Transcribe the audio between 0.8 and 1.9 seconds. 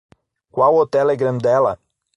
Telegram dela?